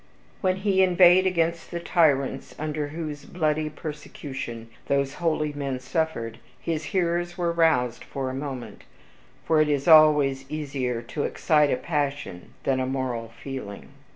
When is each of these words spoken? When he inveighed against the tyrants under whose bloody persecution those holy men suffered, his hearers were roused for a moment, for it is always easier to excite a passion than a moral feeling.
When 0.41 0.55
he 0.55 0.81
inveighed 0.81 1.27
against 1.27 1.69
the 1.69 1.79
tyrants 1.79 2.55
under 2.57 2.87
whose 2.87 3.23
bloody 3.23 3.69
persecution 3.69 4.67
those 4.87 5.13
holy 5.21 5.53
men 5.53 5.79
suffered, 5.79 6.39
his 6.59 6.85
hearers 6.85 7.37
were 7.37 7.51
roused 7.51 8.03
for 8.03 8.31
a 8.31 8.33
moment, 8.33 8.81
for 9.45 9.61
it 9.61 9.69
is 9.69 9.87
always 9.87 10.49
easier 10.49 11.03
to 11.03 11.23
excite 11.25 11.69
a 11.71 11.77
passion 11.77 12.55
than 12.63 12.79
a 12.79 12.87
moral 12.87 13.31
feeling. 13.43 13.89